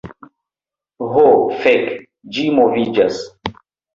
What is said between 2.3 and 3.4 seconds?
ĝi moviĝas!